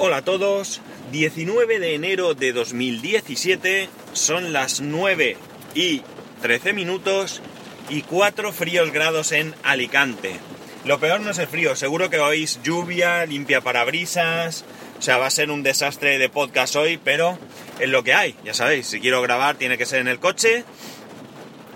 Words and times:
Hola 0.00 0.18
a 0.18 0.22
todos, 0.22 0.80
19 1.10 1.80
de 1.80 1.96
enero 1.96 2.34
de 2.34 2.52
2017, 2.52 3.88
son 4.12 4.52
las 4.52 4.80
9 4.80 5.36
y 5.74 6.02
13 6.40 6.72
minutos 6.72 7.42
y 7.88 8.02
4 8.02 8.52
fríos 8.52 8.92
grados 8.92 9.32
en 9.32 9.56
Alicante. 9.64 10.36
Lo 10.84 11.00
peor 11.00 11.20
no 11.20 11.32
es 11.32 11.38
el 11.38 11.48
frío, 11.48 11.74
seguro 11.74 12.10
que 12.10 12.20
oís 12.20 12.60
lluvia, 12.62 13.26
limpia 13.26 13.60
parabrisas, 13.60 14.64
o 15.00 15.02
sea, 15.02 15.18
va 15.18 15.26
a 15.26 15.30
ser 15.30 15.50
un 15.50 15.64
desastre 15.64 16.18
de 16.18 16.28
podcast 16.28 16.76
hoy, 16.76 17.00
pero 17.02 17.36
es 17.80 17.88
lo 17.88 18.04
que 18.04 18.14
hay, 18.14 18.36
ya 18.44 18.54
sabéis, 18.54 18.86
si 18.86 19.00
quiero 19.00 19.20
grabar 19.20 19.56
tiene 19.56 19.78
que 19.78 19.84
ser 19.84 19.98
en 19.98 20.06
el 20.06 20.20
coche 20.20 20.62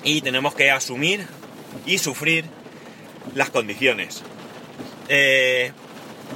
y 0.04 0.20
tenemos 0.20 0.54
que 0.54 0.70
asumir 0.70 1.26
y 1.86 1.98
sufrir 1.98 2.44
las 3.34 3.50
condiciones. 3.50 4.22
Eh, 5.08 5.72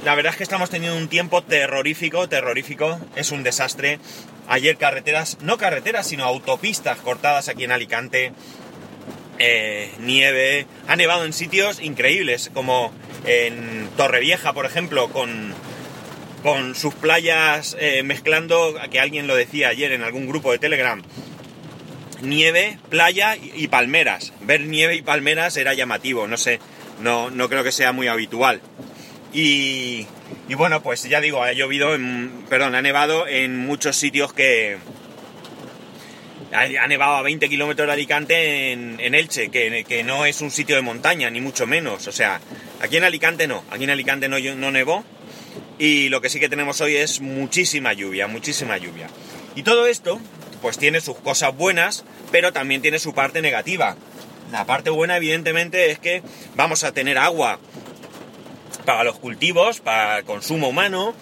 la 0.03 0.15
verdad 0.15 0.31
es 0.31 0.37
que 0.37 0.43
estamos 0.43 0.69
teniendo 0.69 0.97
un 0.97 1.07
tiempo 1.07 1.43
terrorífico, 1.43 2.29
terrorífico, 2.29 2.99
es 3.15 3.31
un 3.31 3.43
desastre. 3.43 3.99
Ayer 4.47 4.77
carreteras, 4.77 5.37
no 5.41 5.57
carreteras, 5.57 6.07
sino 6.07 6.23
autopistas 6.23 6.97
cortadas 6.99 7.49
aquí 7.49 7.65
en 7.65 7.71
Alicante, 7.71 8.31
eh, 9.39 9.91
nieve, 9.99 10.65
ha 10.87 10.95
nevado 10.95 11.25
en 11.25 11.33
sitios 11.33 11.81
increíbles, 11.81 12.49
como 12.53 12.93
en 13.25 13.89
Torrevieja, 13.97 14.53
por 14.53 14.65
ejemplo, 14.65 15.09
con, 15.09 15.53
con 16.43 16.75
sus 16.75 16.93
playas 16.93 17.75
eh, 17.79 18.03
mezclando, 18.03 18.75
que 18.89 18.99
alguien 18.99 19.27
lo 19.27 19.35
decía 19.35 19.69
ayer 19.69 19.91
en 19.91 20.03
algún 20.03 20.27
grupo 20.27 20.51
de 20.51 20.59
Telegram, 20.59 21.03
nieve, 22.21 22.79
playa 22.89 23.35
y 23.35 23.67
palmeras. 23.67 24.33
Ver 24.41 24.61
nieve 24.61 24.95
y 24.95 25.01
palmeras 25.01 25.57
era 25.57 25.73
llamativo, 25.73 26.27
no 26.27 26.37
sé, 26.37 26.59
no, 27.01 27.29
no 27.29 27.49
creo 27.49 27.63
que 27.63 27.71
sea 27.71 27.91
muy 27.91 28.07
habitual. 28.07 28.61
Y, 29.33 30.05
bueno, 30.55 30.81
pues 30.81 31.03
ya 31.03 31.21
digo, 31.21 31.43
ha 31.43 31.51
llovido, 31.53 31.95
en, 31.95 32.45
perdón, 32.49 32.75
ha 32.75 32.81
nevado 32.81 33.27
en 33.27 33.57
muchos 33.57 33.95
sitios 33.95 34.33
que... 34.33 34.77
Ha, 36.53 36.87
nevado 36.87 37.17
a 37.17 37.21
20 37.23 37.49
kilómetros 37.49 37.87
de 37.87 37.93
Alicante 37.93 38.71
en, 38.71 39.15
Elche, 39.15 39.49
que, 39.49 39.83
que, 39.87 40.03
no 40.03 40.25
es 40.25 40.39
un 40.39 40.49
sitio 40.49 40.77
de 40.77 40.81
montaña, 40.81 41.29
ni 41.29 41.41
mucho 41.41 41.67
menos. 41.67 42.07
O 42.07 42.11
sea, 42.13 42.39
aquí 42.79 42.97
en 42.97 43.03
Alicante 43.03 43.47
no, 43.47 43.63
aquí 43.69 43.83
en 43.83 43.89
Alicante 43.89 44.29
no, 44.29 44.39
no 44.39 44.71
nevó. 44.71 45.03
Y 45.77 46.09
lo 46.09 46.21
que 46.21 46.29
sí 46.29 46.39
que 46.39 46.49
tenemos 46.49 46.79
hoy 46.81 46.95
es 46.95 47.19
muchísima 47.19 47.93
lluvia, 47.93 48.27
muchísima 48.27 48.77
lluvia. 48.77 49.07
Y 49.55 49.63
todo 49.63 49.87
esto, 49.87 50.19
pues 50.61 50.77
tiene 50.77 51.01
sus 51.01 51.17
cosas 51.17 51.55
buenas, 51.55 52.05
pero 52.31 52.53
también 52.53 52.81
tiene 52.81 52.97
su 52.97 53.13
parte 53.13 53.41
negativa. 53.41 53.95
La 54.51 54.65
parte 54.65 54.89
buena, 54.89 55.17
evidentemente, 55.17 55.91
es 55.91 55.99
que 55.99 56.23
vamos 56.55 56.83
a 56.83 56.93
tener 56.93 57.17
agua 57.17 57.59
para 58.87 59.03
los 59.03 59.19
cultivos, 59.19 59.81
para 59.81 60.19
el 60.19 60.23
consumo 60.23 60.69
humano, 60.69 61.13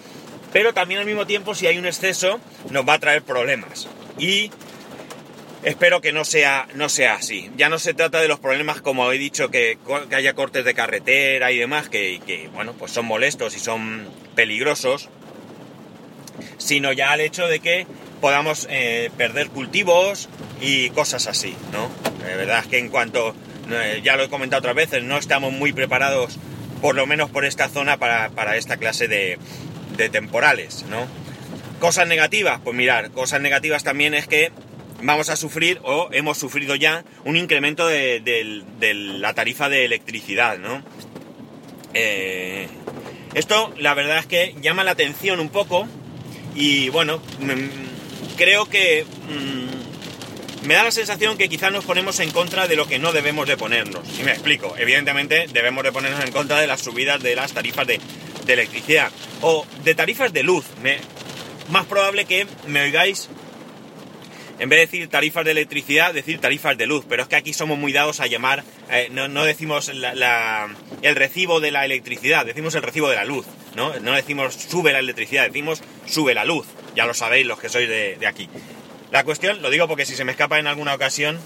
pero 0.52 0.72
también 0.72 1.00
al 1.00 1.06
mismo 1.06 1.26
tiempo, 1.26 1.52
si 1.52 1.66
hay 1.66 1.78
un 1.78 1.86
exceso, 1.86 2.38
nos 2.70 2.88
va 2.88 2.94
a 2.94 2.98
traer 3.00 3.22
problemas. 3.22 3.88
Y 4.20 4.52
espero 5.64 6.00
que 6.00 6.12
no 6.12 6.24
sea, 6.24 6.68
no 6.74 6.88
sea 6.88 7.14
así. 7.14 7.50
Ya 7.56 7.68
no 7.68 7.80
se 7.80 7.92
trata 7.92 8.20
de 8.20 8.28
los 8.28 8.38
problemas, 8.38 8.80
como 8.82 9.10
he 9.10 9.18
dicho, 9.18 9.50
que, 9.50 9.78
haya 10.14 10.34
cortes 10.34 10.64
de 10.64 10.74
carretera 10.74 11.50
y 11.50 11.58
demás, 11.58 11.88
que, 11.88 12.48
bueno, 12.54 12.72
pues 12.74 12.92
son 12.92 13.06
molestos 13.06 13.56
y 13.56 13.58
son 13.58 14.06
peligrosos, 14.36 15.08
sino 16.58 16.92
ya 16.92 17.10
al 17.10 17.20
hecho 17.20 17.48
de 17.48 17.58
que 17.58 17.84
podamos 18.20 18.68
eh, 18.70 19.10
perder 19.16 19.48
cultivos 19.48 20.28
y 20.60 20.90
cosas 20.90 21.26
así, 21.26 21.56
¿no? 21.72 21.90
De 22.24 22.36
verdad 22.36 22.60
es 22.60 22.66
que 22.68 22.78
en 22.78 22.90
cuanto, 22.90 23.34
eh, 23.72 24.02
ya 24.04 24.16
lo 24.16 24.22
he 24.22 24.28
comentado 24.28 24.60
otras 24.60 24.76
veces, 24.76 25.02
no 25.02 25.18
estamos 25.18 25.52
muy 25.52 25.72
preparados, 25.72 26.38
por 26.80 26.94
lo 26.94 27.06
menos 27.06 27.30
por 27.30 27.44
esta 27.44 27.68
zona, 27.68 27.96
para, 27.98 28.30
para 28.30 28.56
esta 28.56 28.76
clase 28.76 29.08
de, 29.08 29.38
de, 29.96 30.08
temporales, 30.08 30.84
¿no? 30.88 31.06
Cosas 31.80 32.06
negativas, 32.06 32.60
pues 32.62 32.76
mirar, 32.76 33.10
cosas 33.10 33.40
negativas 33.40 33.84
también 33.84 34.14
es 34.14 34.26
que 34.26 34.50
vamos 35.02 35.28
a 35.30 35.36
sufrir, 35.36 35.80
o 35.82 36.08
hemos 36.12 36.38
sufrido 36.38 36.74
ya, 36.74 37.04
un 37.24 37.36
incremento 37.36 37.86
de, 37.86 38.20
de, 38.20 38.94
la 38.94 39.34
tarifa 39.34 39.68
de 39.68 39.84
electricidad, 39.84 40.58
¿no? 40.58 40.82
Eh, 41.94 42.68
esto, 43.34 43.72
la 43.78 43.94
verdad 43.94 44.18
es 44.18 44.26
que 44.26 44.54
llama 44.60 44.84
la 44.84 44.92
atención 44.92 45.40
un 45.40 45.50
poco, 45.50 45.86
y 46.54 46.88
bueno, 46.88 47.20
creo 48.36 48.66
que 48.66 49.04
mmm, 49.04 49.85
me 50.66 50.74
da 50.74 50.82
la 50.82 50.90
sensación 50.90 51.38
que 51.38 51.48
quizás 51.48 51.70
nos 51.70 51.84
ponemos 51.84 52.18
en 52.18 52.30
contra 52.30 52.66
de 52.66 52.74
lo 52.74 52.88
que 52.88 52.98
no 52.98 53.12
debemos 53.12 53.46
de 53.46 53.56
ponernos. 53.56 54.02
Y 54.18 54.24
me 54.24 54.32
explico, 54.32 54.74
evidentemente 54.76 55.46
debemos 55.52 55.84
de 55.84 55.92
ponernos 55.92 56.22
en 56.24 56.32
contra 56.32 56.60
de 56.60 56.66
las 56.66 56.80
subidas 56.80 57.22
de 57.22 57.36
las 57.36 57.52
tarifas 57.52 57.86
de, 57.86 58.00
electricidad 58.48 59.10
o 59.42 59.64
de 59.84 59.94
tarifas 59.94 60.32
de 60.32 60.42
luz. 60.42 60.64
Más 61.68 61.86
probable 61.86 62.24
que 62.24 62.46
me 62.66 62.82
oigáis, 62.82 63.28
en 64.58 64.68
vez 64.68 64.78
de 64.78 64.86
decir 64.86 65.08
tarifas 65.08 65.44
de 65.44 65.52
electricidad, 65.52 66.12
decir 66.12 66.40
tarifas 66.40 66.76
de 66.76 66.86
luz. 66.86 67.04
Pero 67.08 67.22
es 67.22 67.28
que 67.28 67.36
aquí 67.36 67.52
somos 67.52 67.78
muy 67.78 67.92
dados 67.92 68.18
a 68.20 68.26
llamar, 68.26 68.64
eh, 68.90 69.08
no, 69.10 69.44
decimos 69.44 69.92
la, 69.94 70.68
el 71.02 71.14
recibo 71.14 71.60
de 71.60 71.70
la 71.70 71.84
electricidad, 71.84 72.44
decimos 72.44 72.74
el 72.74 72.82
recibo 72.82 73.08
de 73.08 73.16
la 73.16 73.24
luz. 73.24 73.46
¿no? 73.76 73.92
no 74.00 74.12
decimos 74.14 74.54
sube 74.54 74.92
la 74.92 74.98
electricidad, 74.98 75.46
decimos 75.46 75.82
sube 76.06 76.34
la 76.34 76.44
luz. 76.44 76.66
Ya 76.96 77.06
lo 77.06 77.14
sabéis 77.14 77.46
los 77.46 77.60
que 77.60 77.68
sois 77.68 77.88
de 77.88 78.26
aquí. 78.26 78.48
La 79.10 79.24
cuestión, 79.24 79.62
lo 79.62 79.70
digo 79.70 79.88
porque 79.88 80.04
si 80.04 80.16
se 80.16 80.24
me 80.24 80.32
escapa 80.32 80.58
en 80.58 80.66
alguna 80.66 80.94
ocasión, 80.94 81.38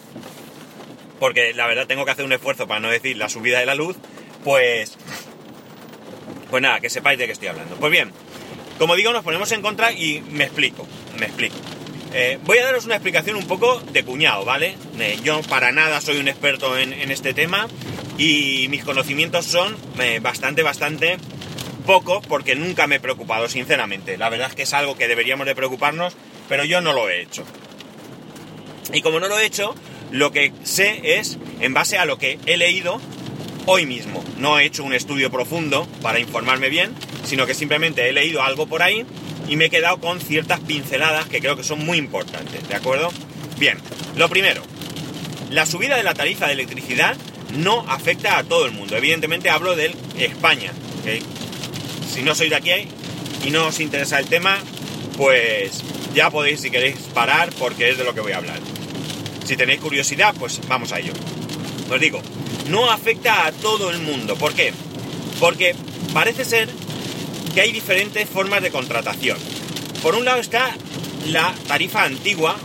porque 1.18 1.52
la 1.54 1.66
verdad 1.66 1.86
tengo 1.86 2.04
que 2.04 2.10
hacer 2.10 2.24
un 2.24 2.32
esfuerzo 2.32 2.66
para 2.66 2.80
no 2.80 2.90
decir 2.90 3.16
la 3.16 3.28
subida 3.28 3.60
de 3.60 3.66
la 3.66 3.74
luz, 3.74 3.96
pues... 4.44 4.96
Pues 6.48 6.62
nada, 6.62 6.80
que 6.80 6.90
sepáis 6.90 7.18
de 7.18 7.26
qué 7.26 7.32
estoy 7.32 7.48
hablando. 7.48 7.76
Pues 7.76 7.92
bien, 7.92 8.10
como 8.78 8.96
digo, 8.96 9.12
nos 9.12 9.22
ponemos 9.22 9.52
en 9.52 9.62
contra 9.62 9.92
y 9.92 10.20
me 10.30 10.44
explico, 10.44 10.88
me 11.18 11.26
explico. 11.26 11.54
Eh, 12.12 12.38
voy 12.44 12.58
a 12.58 12.64
daros 12.64 12.86
una 12.86 12.96
explicación 12.96 13.36
un 13.36 13.46
poco 13.46 13.78
de 13.78 14.02
cuñado, 14.04 14.44
¿vale? 14.44 14.76
Eh, 14.98 15.18
yo 15.22 15.42
para 15.42 15.70
nada 15.70 16.00
soy 16.00 16.16
un 16.16 16.26
experto 16.26 16.76
en, 16.76 16.92
este 17.10 17.34
tema 17.34 17.68
y 18.18 18.66
mis 18.68 18.82
conocimientos 18.82 19.46
son 19.46 19.76
eh, 20.00 20.18
bastante, 20.20 20.62
bastante 20.62 21.18
poco 21.86 22.20
porque 22.22 22.56
nunca 22.56 22.86
me 22.86 22.96
he 22.96 23.00
preocupado, 23.00 23.48
sinceramente. 23.48 24.16
La 24.16 24.28
verdad 24.28 24.48
es 24.48 24.56
que 24.56 24.62
es 24.62 24.74
algo 24.74 24.96
que 24.96 25.06
deberíamos 25.06 25.46
de 25.46 25.54
preocuparnos, 25.54 26.16
pero 26.50 26.64
yo 26.64 26.80
no 26.82 26.92
lo 26.92 27.08
he 27.08 27.22
hecho. 27.22 27.44
Y 28.92 29.00
como 29.02 29.20
no 29.20 29.28
lo 29.28 29.38
he 29.38 29.46
hecho, 29.46 29.74
lo 30.10 30.32
que 30.32 30.52
sé 30.64 31.18
es 31.18 31.38
en 31.60 31.72
base 31.72 31.96
a 31.96 32.04
lo 32.04 32.18
que 32.18 32.40
he 32.44 32.56
leído 32.56 33.00
hoy 33.66 33.86
mismo. 33.86 34.24
No 34.36 34.58
he 34.58 34.64
hecho 34.64 34.82
un 34.82 34.92
estudio 34.92 35.30
profundo 35.30 35.86
para 36.02 36.18
informarme 36.18 36.68
bien, 36.68 36.92
sino 37.24 37.46
que 37.46 37.54
simplemente 37.54 38.08
he 38.08 38.12
leído 38.12 38.42
algo 38.42 38.66
por 38.66 38.82
ahí 38.82 39.06
y 39.48 39.54
me 39.54 39.66
he 39.66 39.70
quedado 39.70 40.00
con 40.00 40.20
ciertas 40.20 40.58
pinceladas 40.58 41.28
que 41.28 41.38
creo 41.38 41.56
que 41.56 41.62
son 41.62 41.86
muy 41.86 41.98
importantes, 41.98 42.68
¿de 42.68 42.74
acuerdo? 42.74 43.12
Bien, 43.58 43.78
lo 44.16 44.28
primero, 44.28 44.62
la 45.50 45.66
subida 45.66 45.96
de 45.96 46.02
la 46.02 46.14
tarifa 46.14 46.48
de 46.48 46.54
electricidad 46.54 47.16
no 47.58 47.84
afecta 47.88 48.38
a 48.38 48.42
todo 48.42 48.66
el 48.66 48.72
mundo. 48.72 48.96
Evidentemente 48.96 49.50
hablo 49.50 49.76
de 49.76 49.94
España, 50.18 50.72
si 52.12 52.22
no 52.22 52.34
sois 52.34 52.50
de 52.50 52.56
aquí 52.56 52.88
y 53.44 53.50
no 53.50 53.68
os 53.68 53.78
interesa 53.78 54.18
el 54.18 54.26
tema, 54.26 54.58
pues 55.16 55.84
ya 56.14 56.30
podéis 56.30 56.60
si 56.60 56.70
queréis 56.70 56.96
parar 57.14 57.50
porque 57.58 57.90
es 57.90 57.98
de 57.98 58.04
lo 58.04 58.14
que 58.14 58.20
voy 58.20 58.32
a 58.32 58.38
hablar. 58.38 58.60
Si 59.44 59.56
tenéis 59.56 59.80
curiosidad, 59.80 60.34
pues 60.38 60.60
vamos 60.68 60.92
a 60.92 60.98
ello. 60.98 61.12
Os 61.90 62.00
digo, 62.00 62.20
no 62.68 62.90
afecta 62.90 63.46
a 63.46 63.52
todo 63.52 63.90
el 63.90 63.98
mundo. 63.98 64.36
¿Por 64.36 64.54
qué? 64.54 64.72
Porque 65.38 65.74
parece 66.12 66.44
ser 66.44 66.68
que 67.54 67.60
hay 67.60 67.72
diferentes 67.72 68.28
formas 68.28 68.62
de 68.62 68.70
contratación. 68.70 69.38
Por 70.02 70.14
un 70.14 70.24
lado 70.24 70.40
está 70.40 70.74
la 71.26 71.52
tarifa 71.66 72.04
antigua, 72.04 72.56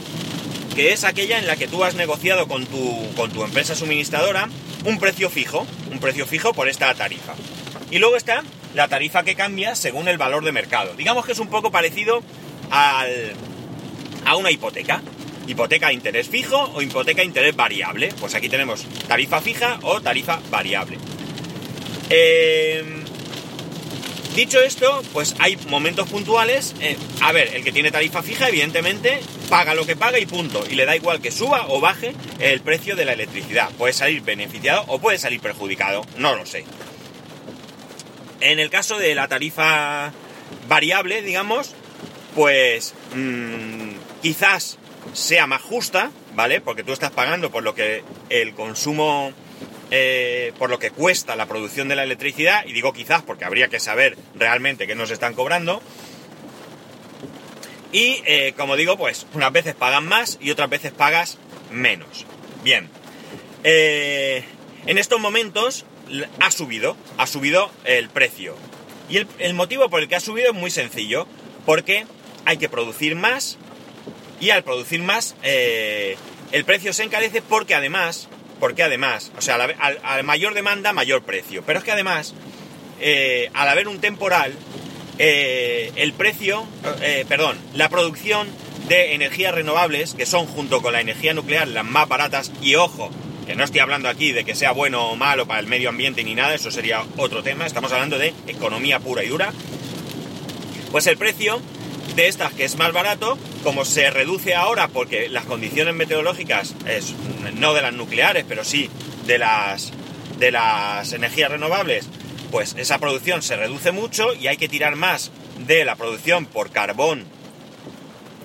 que 0.75 0.93
es 0.93 1.03
aquella 1.03 1.39
en 1.39 1.47
la 1.47 1.55
que 1.55 1.67
tú 1.67 1.83
has 1.83 1.95
negociado 1.95 2.47
con 2.47 2.65
tu, 2.65 3.13
con 3.15 3.31
tu 3.31 3.43
empresa 3.43 3.75
suministradora 3.75 4.49
un 4.85 4.99
precio 4.99 5.29
fijo, 5.29 5.65
un 5.91 5.99
precio 5.99 6.25
fijo 6.25 6.53
por 6.53 6.69
esta 6.69 6.93
tarifa. 6.93 7.33
Y 7.89 7.97
luego 7.97 8.15
está 8.15 8.43
la 8.75 8.87
tarifa 8.87 9.23
que 9.23 9.35
cambia 9.35 9.75
según 9.75 10.07
el 10.07 10.17
valor 10.17 10.43
de 10.43 10.51
mercado. 10.51 10.93
Digamos 10.95 11.25
que 11.25 11.31
es 11.31 11.39
un 11.39 11.47
poco 11.47 11.71
parecido 11.71 12.21
al, 12.71 13.33
a 14.25 14.35
una 14.35 14.51
hipoteca. 14.51 15.01
Hipoteca 15.47 15.87
a 15.87 15.93
interés 15.93 16.27
fijo 16.27 16.71
o 16.73 16.81
hipoteca 16.81 17.21
a 17.21 17.25
interés 17.25 17.55
variable. 17.55 18.13
Pues 18.19 18.35
aquí 18.35 18.49
tenemos 18.49 18.85
tarifa 19.07 19.41
fija 19.41 19.79
o 19.83 20.01
tarifa 20.01 20.39
variable. 20.49 20.97
Eh, 22.09 22.83
dicho 24.35 24.59
esto, 24.59 25.03
pues 25.13 25.35
hay 25.39 25.57
momentos 25.69 26.09
puntuales. 26.09 26.75
Eh, 26.81 26.97
a 27.21 27.31
ver, 27.31 27.55
el 27.55 27.63
que 27.63 27.71
tiene 27.71 27.91
tarifa 27.91 28.23
fija, 28.23 28.49
evidentemente, 28.49 29.19
paga 29.49 29.75
lo 29.75 29.85
que 29.85 29.95
paga 29.95 30.19
y 30.19 30.25
punto. 30.25 30.63
Y 30.69 30.75
le 30.75 30.85
da 30.85 30.95
igual 30.95 31.21
que 31.21 31.31
suba 31.31 31.67
o 31.69 31.79
baje 31.79 32.13
el 32.39 32.61
precio 32.61 32.95
de 32.95 33.05
la 33.05 33.13
electricidad. 33.13 33.69
Puede 33.77 33.93
salir 33.93 34.21
beneficiado 34.21 34.83
o 34.87 34.99
puede 34.99 35.19
salir 35.19 35.39
perjudicado. 35.39 36.05
No 36.17 36.35
lo 36.35 36.45
sé. 36.45 36.65
En 38.41 38.59
el 38.59 38.69
caso 38.69 38.97
de 38.97 39.15
la 39.15 39.27
tarifa 39.27 40.11
variable, 40.67 41.21
digamos, 41.21 41.73
pues 42.35 42.93
mmm, 43.15 43.91
quizás 44.21 44.77
sea 45.13 45.47
más 45.47 45.61
justa, 45.61 46.11
¿vale? 46.35 46.61
Porque 46.61 46.83
tú 46.83 46.91
estás 46.91 47.11
pagando 47.11 47.51
por 47.51 47.63
lo 47.63 47.73
que 47.73 48.03
el 48.29 48.53
consumo, 48.53 49.31
eh, 49.91 50.51
por 50.59 50.69
lo 50.69 50.79
que 50.79 50.91
cuesta 50.91 51.35
la 51.35 51.45
producción 51.45 51.87
de 51.87 51.95
la 51.95 52.03
electricidad, 52.03 52.65
y 52.65 52.73
digo 52.73 52.93
quizás 52.93 53.23
porque 53.23 53.45
habría 53.45 53.69
que 53.69 53.79
saber 53.79 54.17
realmente 54.35 54.87
qué 54.87 54.95
nos 54.95 55.11
están 55.11 55.33
cobrando, 55.33 55.81
Y 57.91 58.21
eh, 58.25 58.53
como 58.57 58.75
digo, 58.75 58.97
pues 58.97 59.25
unas 59.33 59.53
veces 59.53 59.73
pagan 59.73 60.05
más 60.05 60.37
y 60.41 60.51
otras 60.51 60.69
veces 60.69 60.91
pagas 60.91 61.37
menos. 61.71 62.25
Bien. 62.61 62.89
Eh, 63.63 64.43
en 64.85 64.97
estos 64.97 65.21
momentos 65.21 65.85
ha 66.41 66.51
subido, 66.51 66.97
ha 67.17 67.25
subido 67.25 67.71
el 67.85 68.09
precio. 68.09 68.57
Y 69.07 69.17
el, 69.39 69.53
motivo 69.53 69.89
por 69.89 70.01
el 70.01 70.09
que 70.09 70.15
ha 70.15 70.19
subido 70.19 70.49
es 70.49 70.53
muy 70.53 70.71
sencillo, 70.71 71.25
porque 71.65 72.05
hay 72.45 72.57
que 72.57 72.69
producir 72.69 73.15
más 73.15 73.57
y 74.39 74.49
al 74.51 74.63
producir 74.63 75.01
más 75.01 75.35
eh, 75.43 76.17
el 76.51 76.65
precio 76.65 76.93
se 76.93 77.03
encarece 77.03 77.41
porque 77.41 77.75
además, 77.75 78.27
porque 78.59 78.83
además, 78.83 79.31
o 79.37 79.41
sea, 79.41 79.57
a, 80.03 80.23
mayor 80.23 80.53
demanda, 80.53 80.93
mayor 80.93 81.23
precio. 81.23 81.63
Pero 81.65 81.79
es 81.79 81.85
que 81.85 81.91
además, 81.91 82.33
eh, 82.99 83.49
al 83.53 83.67
haber 83.67 83.87
un 83.87 83.99
temporal, 83.99 84.53
eh, 85.17 85.91
el 85.95 86.13
precio, 86.13 86.65
perdón, 87.27 87.57
la 87.73 87.89
producción 87.89 88.47
de 88.87 89.15
energías 89.15 89.53
renovables, 89.53 90.13
que 90.13 90.25
son 90.25 90.45
junto 90.45 90.81
con 90.81 90.93
la 90.93 91.01
energía 91.01 91.33
nuclear 91.33 91.67
las 91.67 91.85
más 91.85 92.07
baratas, 92.07 92.51
y 92.61 92.75
ojo, 92.75 93.09
que 93.45 93.55
no 93.55 93.63
estoy 93.63 93.79
hablando 93.79 94.09
aquí 94.09 94.31
de 94.31 94.43
que 94.45 94.55
sea 94.55 94.71
bueno 94.71 95.09
o 95.09 95.15
malo 95.15 95.45
para 95.47 95.59
el 95.59 95.67
medio 95.67 95.89
ambiente 95.89 96.23
ni 96.23 96.35
nada, 96.35 96.53
eso 96.53 96.71
sería 96.71 97.03
otro 97.17 97.43
tema, 97.43 97.65
estamos 97.65 97.91
hablando 97.91 98.17
de 98.17 98.33
economía 98.47 98.99
pura 98.99 99.23
y 99.23 99.27
dura, 99.27 99.53
pues 100.91 101.07
el 101.07 101.17
precio 101.17 101.61
de 102.15 102.27
estas 102.27 102.53
que 102.53 102.65
es 102.65 102.77
más 102.77 102.93
barato, 102.93 103.37
como 103.63 103.85
se 103.85 104.09
reduce 104.09 104.55
ahora 104.55 104.87
porque 104.87 105.29
las 105.29 105.45
condiciones 105.45 105.93
meteorológicas, 105.93 106.75
no 107.55 107.73
de 107.73 107.81
las 107.81 107.93
nucleares, 107.93 108.45
pero 108.47 108.63
sí 108.63 108.89
de 109.25 109.37
las, 109.37 109.91
de 110.39 110.51
las 110.51 111.11
energías 111.13 111.51
renovables, 111.51 112.07
pues 112.51 112.75
esa 112.77 112.99
producción 112.99 113.41
se 113.41 113.57
reduce 113.57 113.91
mucho 113.91 114.33
y 114.33 114.47
hay 114.47 114.57
que 114.57 114.69
tirar 114.69 114.95
más 114.95 115.31
de 115.67 115.83
la 115.83 115.95
producción 115.95 116.45
por 116.45 116.71
carbón 116.71 117.25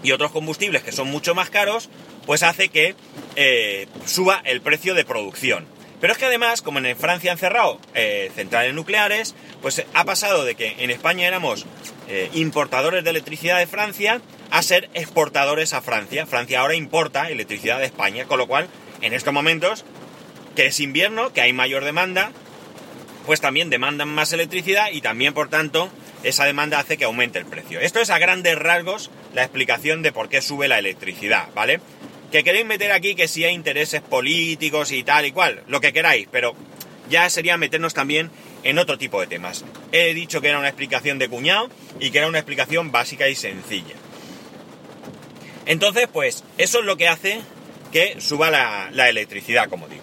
y 0.02 0.12
otros 0.12 0.32
combustibles 0.32 0.82
que 0.82 0.93
son 0.93 1.08
mucho 1.08 1.34
más 1.34 1.50
caros, 1.50 1.90
pues 2.26 2.43
hace 2.43 2.69
que 2.69 2.94
eh, 3.37 3.87
suba 4.06 4.40
el 4.44 4.61
precio 4.61 4.94
de 4.94 5.05
producción. 5.05 5.67
Pero 6.00 6.12
es 6.12 6.19
que 6.19 6.26
además, 6.26 6.62
como 6.62 6.79
en 6.79 6.97
Francia 6.97 7.32
han 7.32 7.38
cerrado 7.38 7.79
eh, 7.94 8.31
centrales 8.35 8.75
nucleares, 8.75 9.35
pues 9.61 9.85
ha 9.93 10.05
pasado 10.05 10.44
de 10.44 10.55
que 10.55 10.76
en 10.79 10.91
España 10.91 11.26
éramos 11.26 11.67
eh, 12.08 12.31
importadores 12.32 13.05
de 13.05 13.11
electricidad 13.11 13.58
de 13.58 13.67
Francia 13.67 14.20
a 14.50 14.62
ser 14.62 14.88
exportadores 14.94 15.75
a 15.75 15.82
Francia. 15.82 16.26
Francia 16.26 16.61
ahora 16.61 16.75
importa 16.75 17.31
electricidad 17.31 17.79
de 17.79 17.85
España, 17.85 18.25
con 18.25 18.38
lo 18.38 18.47
cual, 18.47 18.69
en 19.02 19.12
estos 19.12 19.35
momentos, 19.35 19.85
que 20.56 20.67
es 20.67 20.81
invierno, 20.81 21.32
que 21.32 21.43
hay 21.43 21.52
mayor 21.52 21.85
demanda, 21.85 22.32
pues 23.26 23.41
también 23.41 23.70
demandan 23.70 24.08
más 24.08 24.32
electricidad 24.32 24.91
y 24.93 25.03
también, 25.03 25.35
por 25.35 25.49
tanto, 25.49 25.91
esa 26.23 26.44
demanda 26.44 26.79
hace 26.79 26.96
que 26.96 27.05
aumente 27.05 27.38
el 27.38 27.46
precio. 27.46 27.81
Esto 27.81 28.00
es 28.00 28.11
a 28.11 28.19
grandes 28.19 28.58
rasgos 28.58 29.11
la 29.35 29.43
explicación 29.43 30.03
de 30.03 30.12
por 30.12 30.29
qué 30.29 30.43
sube 30.43 30.69
la 30.69 30.79
electricidad, 30.79 31.49
¿vale? 31.55 31.81
Que 32.31 32.44
queréis 32.44 32.67
meter 32.67 32.93
aquí 32.93 33.15
que 33.15 33.29
si 33.29 33.44
hay 33.44 33.55
intereses 33.55 34.00
políticos 34.03 34.93
y 34.93 35.03
tal 35.03 35.27
y 35.27 35.32
cual, 35.32 35.62
lo 35.67 35.81
que 35.81 35.93
queráis, 35.93 36.29
pero 36.31 36.55
ya 37.09 37.29
sería 37.29 37.56
meternos 37.56 37.93
también 37.93 38.31
en 38.62 38.79
otro 38.79 38.99
tipo 38.99 39.21
de 39.21 39.27
temas. 39.27 39.65
He 39.93 40.15
dicho 40.15 40.41
que 40.41 40.49
era 40.49 40.59
una 40.59 40.69
explicación 40.69 41.19
de 41.19 41.29
cuñado 41.29 41.69
y 41.99 42.11
que 42.11 42.19
era 42.19 42.29
una 42.29 42.38
explicación 42.38 42.93
básica 42.93 43.29
y 43.29 43.35
sencilla. 43.35 43.97
Entonces, 45.67 46.09
pues, 46.12 46.44
eso 46.59 46.81
es 46.81 46.85
lo 46.85 46.97
que 46.97 47.09
hace 47.09 47.41
que 47.93 48.21
suba 48.21 48.50
la, 48.50 49.09
electricidad, 49.09 49.69
como 49.69 49.88
digo. 49.88 50.03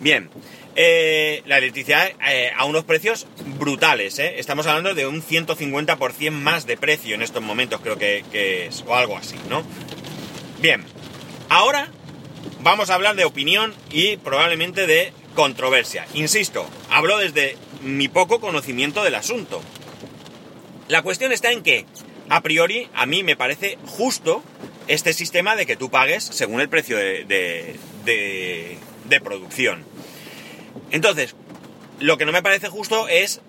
Bien, 0.00 0.28
eh, 0.74 1.42
la 1.46 1.58
electricidad 1.58 2.10
eh, 2.28 2.50
a 2.56 2.64
unos 2.64 2.84
precios 2.84 3.26
brutales, 3.58 4.18
¿eh? 4.18 4.34
Estamos 4.38 4.66
hablando 4.66 4.94
de 4.94 5.06
un 5.06 5.22
150% 5.22 6.30
más 6.32 6.66
de 6.66 6.76
precio 6.76 7.14
en 7.14 7.22
estos 7.22 7.42
momentos, 7.42 7.80
creo 7.80 7.96
que, 7.96 8.24
que 8.30 8.66
es, 8.66 8.84
o 8.86 8.94
algo 8.94 9.16
así, 9.16 9.36
¿no? 9.48 9.62
Bien, 10.60 10.84
Ahora 11.48 11.88
vamos 12.60 12.90
a 12.90 12.94
hablar 12.94 13.14
de 13.14 13.24
opinión 13.24 13.72
y 13.90 14.16
probablemente 14.16 14.86
de 14.86 15.12
controversia. 15.34 16.06
Insisto, 16.14 16.66
hablo 16.90 17.18
desde 17.18 17.56
mi 17.82 18.08
poco 18.08 18.40
conocimiento 18.40 19.04
del 19.04 19.14
asunto. 19.14 19.62
La 20.88 21.02
cuestión 21.02 21.30
está 21.30 21.52
en 21.52 21.62
que, 21.62 21.86
a 22.28 22.42
priori, 22.42 22.88
a 22.94 23.06
mí 23.06 23.22
me 23.22 23.36
parece 23.36 23.78
justo 23.86 24.42
este 24.88 25.12
sistema 25.12 25.54
de 25.54 25.66
que 25.66 25.76
tú 25.76 25.90
pagues 25.90 26.24
según 26.24 26.60
el 26.60 26.68
precio 26.68 26.96
de, 26.96 27.78
producción. 29.22 29.84
Entonces, 30.90 31.36
lo 32.00 32.18
que 32.18 32.24
no 32.24 32.32
me 32.32 32.42
parece 32.42 32.68
justo 32.68 33.08
es, 33.08 33.40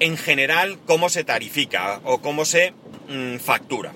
en 0.00 0.16
general, 0.16 0.78
cómo 0.84 1.08
se 1.08 1.22
tarifica 1.22 2.00
o 2.04 2.20
cómo 2.20 2.44
se 2.44 2.72
mm, 3.08 3.36
factura. 3.36 3.92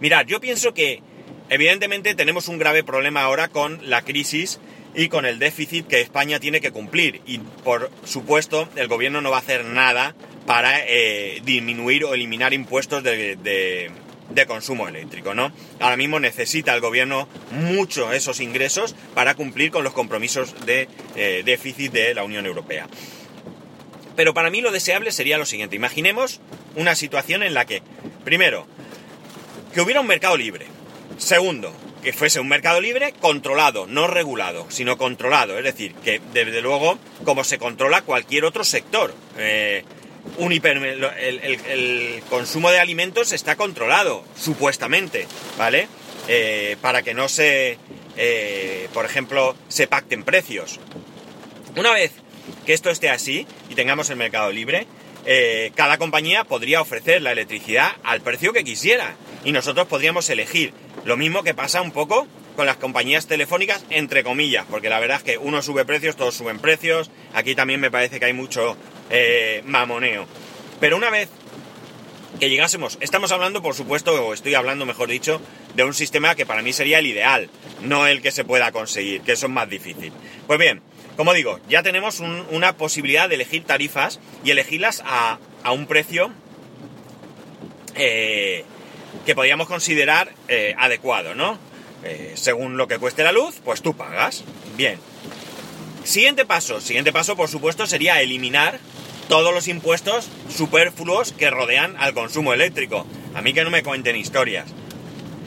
Mirad, 0.00 0.26
yo 0.26 0.40
pienso 0.40 0.74
que 0.74 1.02
Evidentemente 1.50 2.14
tenemos 2.14 2.46
un 2.46 2.58
grave 2.58 2.84
problema 2.84 3.22
ahora 3.22 3.48
con 3.48 3.80
la 3.90 4.02
crisis 4.02 4.60
y 4.94 5.08
con 5.08 5.26
el 5.26 5.40
déficit 5.40 5.84
que 5.88 6.00
España 6.00 6.38
tiene 6.38 6.60
que 6.60 6.70
cumplir. 6.70 7.22
Y 7.26 7.38
por 7.38 7.90
supuesto 8.04 8.68
el 8.76 8.86
gobierno 8.86 9.20
no 9.20 9.32
va 9.32 9.38
a 9.38 9.40
hacer 9.40 9.64
nada 9.64 10.14
para 10.46 10.78
eh, 10.86 11.42
disminuir 11.44 12.04
o 12.04 12.14
eliminar 12.14 12.54
impuestos 12.54 13.02
de, 13.02 13.90
consumo 14.46 14.86
eléctrico, 14.86 15.34
¿no? 15.34 15.52
Ahora 15.80 15.96
mismo 15.96 16.20
necesita 16.20 16.72
el 16.72 16.80
gobierno 16.80 17.28
mucho 17.50 18.12
esos 18.12 18.40
ingresos 18.40 18.94
para 19.14 19.34
cumplir 19.34 19.72
con 19.72 19.82
los 19.82 19.92
compromisos 19.92 20.54
de 20.66 20.88
eh, 21.16 21.42
déficit 21.44 21.92
de 21.92 22.14
la 22.14 22.22
Unión 22.22 22.46
Europea. 22.46 22.88
Pero 24.14 24.34
para 24.34 24.50
mí 24.50 24.60
lo 24.60 24.70
deseable 24.70 25.10
sería 25.10 25.36
lo 25.36 25.46
siguiente. 25.46 25.74
Imaginemos 25.74 26.40
una 26.76 26.94
situación 26.94 27.42
en 27.42 27.54
la 27.54 27.64
que, 27.64 27.82
primero, 28.24 28.66
que 29.74 29.80
hubiera 29.80 30.00
un 30.00 30.06
mercado 30.06 30.36
libre 30.36 30.66
Segundo, 31.20 31.70
que 32.02 32.14
fuese 32.14 32.40
un 32.40 32.48
mercado 32.48 32.80
libre 32.80 33.12
controlado, 33.20 33.86
no 33.86 34.06
regulado, 34.06 34.66
sino 34.70 34.96
controlado. 34.96 35.58
Es 35.58 35.64
decir, 35.64 35.94
que 36.02 36.18
desde 36.32 36.62
luego, 36.62 36.98
como 37.26 37.44
se 37.44 37.58
controla 37.58 38.02
cualquier 38.02 38.46
otro 38.46 38.64
sector. 38.64 39.14
Eh, 39.36 39.84
un 40.38 40.52
el, 40.52 42.22
consumo 42.30 42.70
de 42.70 42.80
alimentos 42.80 43.32
está 43.32 43.56
controlado, 43.56 44.24
supuestamente, 44.34 45.26
¿vale? 45.58 45.88
Eh, 46.26 46.76
para 46.80 47.02
que 47.02 47.12
no 47.12 47.28
se, 47.28 47.76
eh, 48.16 48.88
por 48.94 49.04
ejemplo, 49.04 49.54
se 49.68 49.86
pacten 49.86 50.24
precios. 50.24 50.80
Una 51.76 51.92
vez 51.92 52.12
que 52.64 52.72
esto 52.72 52.88
esté 52.88 53.10
así 53.10 53.46
y 53.68 53.74
tengamos 53.74 54.08
el 54.08 54.16
mercado 54.16 54.50
libre, 54.50 54.86
cada 55.74 55.98
compañía 55.98 56.44
podría 56.44 56.80
ofrecer 56.80 57.20
la 57.20 57.32
electricidad 57.32 57.92
al 58.04 58.22
precio 58.22 58.54
que 58.54 58.64
quisiera 58.64 59.16
y 59.44 59.52
nosotros 59.52 59.86
podríamos 59.86 60.28
elegir 60.30 60.72
lo 61.04 61.16
mismo 61.16 61.42
que 61.42 61.54
pasa 61.54 61.82
un 61.82 61.92
poco 61.92 62.26
con 62.56 62.66
las 62.66 62.76
compañías 62.76 63.26
telefónicas, 63.26 63.84
entre 63.90 64.22
comillas, 64.22 64.66
porque 64.68 64.90
la 64.90 65.00
verdad 65.00 65.18
es 65.18 65.22
que 65.22 65.38
uno 65.38 65.62
sube 65.62 65.84
precios, 65.84 66.16
todos 66.16 66.34
suben 66.34 66.58
precios, 66.58 67.10
aquí 67.32 67.54
también 67.54 67.80
me 67.80 67.90
parece 67.90 68.20
que 68.20 68.26
hay 68.26 68.32
mucho 68.32 68.76
eh, 69.08 69.62
mamoneo. 69.64 70.26
Pero 70.78 70.96
una 70.96 71.10
vez 71.10 71.28
que 72.38 72.50
llegásemos, 72.50 72.98
estamos 73.00 73.32
hablando, 73.32 73.62
por 73.62 73.74
supuesto, 73.74 74.26
o 74.26 74.34
estoy 74.34 74.54
hablando, 74.54 74.86
mejor 74.86 75.08
dicho, 75.08 75.40
de 75.74 75.84
un 75.84 75.94
sistema 75.94 76.34
que 76.34 76.46
para 76.46 76.62
mí 76.62 76.72
sería 76.72 76.98
el 76.98 77.06
ideal, 77.06 77.50
no 77.82 78.06
el 78.06 78.22
que 78.22 78.30
se 78.30 78.44
pueda 78.44 78.72
conseguir, 78.72 79.22
que 79.22 79.32
eso 79.32 79.46
es 79.46 79.52
más 79.52 79.68
difícil. 79.68 80.12
Pues 80.46 80.58
bien, 80.58 80.82
como 81.16 81.34
digo, 81.34 81.60
ya 81.68 81.82
tenemos 81.82 82.20
una 82.20 82.76
posibilidad 82.76 83.28
de 83.28 83.34
elegir 83.34 83.64
tarifas 83.64 84.20
y 84.44 84.50
elegirlas 84.50 85.02
a, 85.04 85.38
un 85.70 85.86
precio 85.86 86.32
eh, 87.94 88.64
que 89.26 89.34
podríamos 89.34 89.68
considerar 89.68 90.32
eh, 90.48 90.74
adecuado, 90.78 91.34
¿no? 91.34 91.58
Eh, 92.04 92.32
según 92.34 92.76
lo 92.76 92.88
que 92.88 92.98
cueste 92.98 93.22
la 93.22 93.32
luz, 93.32 93.56
pues 93.64 93.82
tú 93.82 93.94
pagas. 93.94 94.44
Bien. 94.76 94.98
Siguiente 96.04 96.46
paso. 96.46 96.80
Siguiente 96.80 97.12
paso, 97.12 97.36
por 97.36 97.48
supuesto, 97.48 97.86
sería 97.86 98.20
eliminar 98.22 98.78
todos 99.28 99.54
los 99.54 99.68
impuestos 99.68 100.28
superfluos 100.48 101.32
que 101.32 101.50
rodean 101.50 101.94
al 101.98 102.14
consumo 102.14 102.52
eléctrico. 102.52 103.06
A 103.34 103.42
mí 103.42 103.52
que 103.52 103.64
no 103.64 103.70
me 103.70 103.82
cuenten 103.82 104.16
historias. 104.16 104.68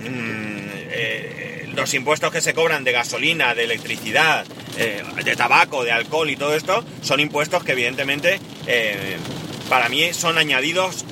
Mm, 0.01 0.67
eh, 0.91 1.70
los 1.75 1.93
impuestos 1.93 2.32
que 2.32 2.41
se 2.41 2.53
cobran 2.53 2.84
de 2.84 2.91
gasolina, 2.91 3.55
de 3.55 3.63
electricidad, 3.63 4.46
de 4.46 5.36
tabaco, 5.36 5.84
de 5.84 5.91
alcohol 5.91 6.29
y 6.29 6.36
todo 6.36 6.55
esto, 6.55 6.86
son 7.01 7.20
impuestos 7.20 7.63
que 7.63 7.72
evidentemente 7.72 8.39
para 9.70 9.89
mí 9.89 10.13
son 10.13 10.38
añadidos 10.38 11.03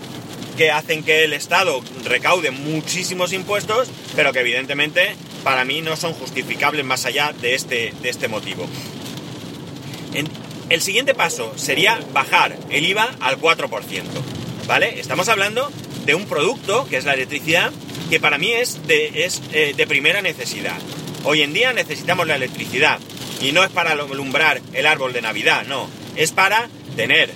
que 0.57 0.71
hacen 0.71 1.03
que 1.03 1.23
el 1.23 1.33
Estado 1.33 1.81
recaude 2.03 2.51
muchísimos 2.51 3.33
impuestos, 3.33 3.89
pero 4.15 4.33
que 4.33 4.39
evidentemente 4.39 5.15
para 5.43 5.65
mí 5.65 5.81
no 5.81 5.95
son 5.95 6.13
justificables 6.13 6.85
más 6.85 7.05
allá 7.05 7.33
de 7.41 7.55
este, 7.55 7.93
de 8.01 8.09
este 8.09 8.27
motivo. 8.27 8.67
el 10.69 10.81
siguiente 10.81 11.13
paso 11.13 11.53
sería 11.57 11.99
bajar 12.13 12.57
el 12.69 12.85
IVA 12.85 13.15
al 13.19 13.39
4%, 13.39 14.03
¿vale? 14.67 14.99
Estamos 14.99 15.27
hablando 15.27 15.69
de 16.05 16.15
un 16.15 16.25
producto, 16.25 16.87
que 16.89 16.97
es 16.97 17.05
la 17.05 17.13
electricidad, 17.13 17.71
que 18.09 18.19
para 18.19 18.37
mí 18.37 18.51
es 18.51 18.79
eh, 18.87 19.73
de 19.75 19.87
primera 19.87 20.21
necesidad. 20.21 20.77
Hoy 21.23 21.41
en 21.43 21.53
día 21.53 21.73
necesitamos 21.73 22.25
la 22.25 22.35
electricidad 22.35 22.99
y 23.41 23.51
no 23.51 23.63
es 23.63 23.69
para 23.69 23.91
alumbrar 23.91 24.61
el 24.73 24.85
árbol 24.85 25.13
de 25.13 25.21
Navidad, 25.21 25.65
no, 25.67 25.89
es 26.15 26.31
para 26.31 26.69
tener 26.95 27.31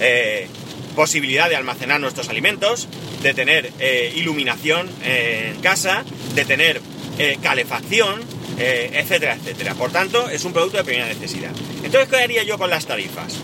eh, 0.00 0.48
posibilidad 0.98 1.48
de 1.48 1.54
almacenar 1.54 2.00
nuestros 2.00 2.28
alimentos, 2.28 2.88
de 3.22 3.32
tener 3.32 3.70
eh, 3.78 4.12
iluminación 4.16 4.90
en 5.04 5.60
casa, 5.60 6.04
de 6.34 6.44
tener 6.44 6.80
eh, 7.20 7.38
calefacción, 7.40 8.20
eh, 8.58 8.90
etcétera, 8.94 9.36
etcétera. 9.36 9.76
Por 9.76 9.92
tanto, 9.92 10.28
es 10.28 10.44
un 10.44 10.52
producto 10.52 10.78
de 10.78 10.82
primera 10.82 11.06
necesidad. 11.06 11.52
Entonces, 11.84 12.08
¿qué 12.08 12.16
haría 12.16 12.42
yo 12.42 12.58
con 12.58 12.68
las 12.68 12.86
tarifas? 12.86 13.34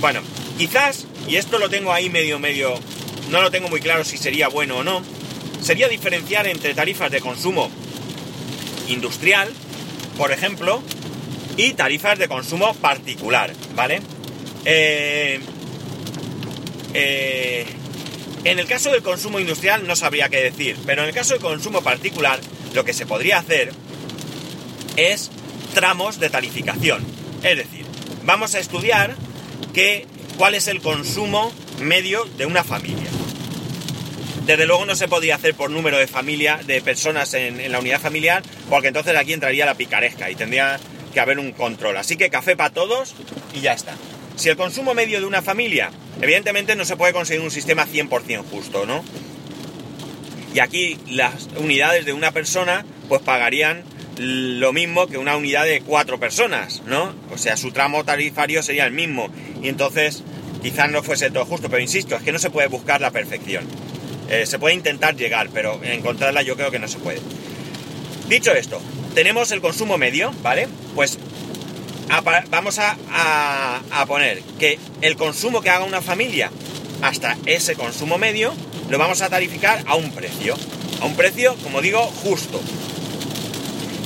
Bueno, 0.00 0.22
quizás, 0.56 1.06
y 1.28 1.36
esto 1.36 1.58
lo 1.58 1.68
tengo 1.68 1.92
ahí 1.92 2.08
medio, 2.08 2.38
medio, 2.38 2.72
no 3.28 3.42
lo 3.42 3.50
tengo 3.50 3.68
muy 3.68 3.80
claro 3.80 4.02
si 4.02 4.16
sería 4.16 4.48
bueno 4.48 4.78
o 4.78 4.82
no, 4.82 5.02
sería 5.60 5.88
diferenciar 5.88 6.46
entre 6.46 6.72
tarifas 6.72 7.10
de 7.10 7.20
consumo 7.20 7.70
industrial, 8.88 9.50
por 10.16 10.32
ejemplo, 10.32 10.82
y 11.58 11.74
tarifas 11.74 12.18
de 12.18 12.28
consumo 12.28 12.72
particular, 12.72 13.52
¿vale? 13.74 14.00
Eh, 14.64 15.38
eh, 16.94 17.66
en 18.44 18.58
el 18.58 18.66
caso 18.66 18.90
del 18.90 19.02
consumo 19.02 19.40
industrial 19.40 19.86
no 19.86 19.96
sabría 19.96 20.28
qué 20.28 20.42
decir, 20.42 20.76
pero 20.86 21.02
en 21.02 21.08
el 21.08 21.14
caso 21.14 21.34
del 21.34 21.42
consumo 21.42 21.82
particular, 21.82 22.38
lo 22.72 22.84
que 22.84 22.92
se 22.92 23.06
podría 23.06 23.38
hacer 23.38 23.72
es 24.96 25.30
tramos 25.74 26.20
de 26.20 26.30
tarificación. 26.30 27.04
Es 27.42 27.56
decir, 27.56 27.84
vamos 28.24 28.54
a 28.54 28.60
estudiar 28.60 29.16
que, 29.72 30.06
cuál 30.36 30.54
es 30.54 30.68
el 30.68 30.80
consumo 30.80 31.52
medio 31.80 32.24
de 32.36 32.46
una 32.46 32.64
familia. 32.64 33.08
Desde 34.46 34.66
luego 34.66 34.84
no 34.84 34.94
se 34.94 35.08
podría 35.08 35.36
hacer 35.36 35.54
por 35.54 35.70
número 35.70 35.96
de 35.96 36.06
familia, 36.06 36.60
de 36.66 36.82
personas 36.82 37.32
en, 37.32 37.60
en 37.60 37.72
la 37.72 37.78
unidad 37.78 38.00
familiar, 38.00 38.42
porque 38.68 38.88
entonces 38.88 39.16
aquí 39.16 39.32
entraría 39.32 39.64
la 39.64 39.74
picaresca 39.74 40.30
y 40.30 40.36
tendría 40.36 40.78
que 41.14 41.20
haber 41.20 41.38
un 41.38 41.52
control. 41.52 41.96
Así 41.96 42.16
que 42.16 42.28
café 42.28 42.56
para 42.56 42.74
todos 42.74 43.14
y 43.54 43.60
ya 43.60 43.72
está. 43.72 43.96
Si 44.36 44.48
el 44.48 44.56
consumo 44.56 44.94
medio 44.94 45.20
de 45.20 45.26
una 45.26 45.42
familia, 45.42 45.90
evidentemente 46.20 46.74
no 46.76 46.84
se 46.84 46.96
puede 46.96 47.12
conseguir 47.12 47.42
un 47.42 47.50
sistema 47.50 47.86
100% 47.86 48.44
justo, 48.50 48.86
¿no? 48.86 49.04
Y 50.52 50.60
aquí 50.60 50.98
las 51.08 51.48
unidades 51.56 52.04
de 52.04 52.12
una 52.12 52.32
persona 52.32 52.84
pues 53.08 53.22
pagarían 53.22 53.84
lo 54.18 54.72
mismo 54.72 55.06
que 55.06 55.18
una 55.18 55.36
unidad 55.36 55.64
de 55.64 55.80
cuatro 55.80 56.18
personas, 56.20 56.82
¿no? 56.86 57.14
O 57.32 57.38
sea, 57.38 57.56
su 57.56 57.72
tramo 57.72 58.04
tarifario 58.04 58.62
sería 58.62 58.86
el 58.86 58.92
mismo. 58.92 59.28
Y 59.62 59.68
entonces 59.68 60.22
quizás 60.62 60.90
no 60.90 61.02
fuese 61.02 61.30
todo 61.30 61.44
justo, 61.44 61.68
pero 61.68 61.82
insisto, 61.82 62.16
es 62.16 62.22
que 62.22 62.32
no 62.32 62.38
se 62.38 62.50
puede 62.50 62.68
buscar 62.68 63.00
la 63.00 63.10
perfección. 63.10 63.64
Eh, 64.30 64.46
se 64.46 64.58
puede 64.58 64.74
intentar 64.74 65.16
llegar, 65.16 65.48
pero 65.52 65.80
encontrarla 65.82 66.42
yo 66.42 66.56
creo 66.56 66.70
que 66.70 66.78
no 66.78 66.88
se 66.88 66.98
puede. 66.98 67.20
Dicho 68.28 68.52
esto, 68.52 68.80
tenemos 69.14 69.50
el 69.50 69.60
consumo 69.60 69.98
medio, 69.98 70.32
¿vale? 70.42 70.68
Pues 70.94 71.18
vamos 72.50 72.78
a, 72.78 72.96
a, 73.90 74.06
poner 74.06 74.42
que 74.58 74.78
el 75.00 75.16
consumo 75.16 75.60
que 75.60 75.70
haga 75.70 75.84
una 75.84 76.02
familia 76.02 76.50
hasta 77.02 77.36
ese 77.46 77.74
consumo 77.74 78.18
medio 78.18 78.54
lo 78.88 78.98
vamos 78.98 79.22
a 79.22 79.28
tarificar 79.28 79.82
a 79.86 79.94
un 79.94 80.10
precio. 80.12 80.56
A 81.00 81.06
un 81.06 81.16
precio, 81.16 81.56
como 81.62 81.80
digo, 81.80 82.00
justo. 82.00 82.60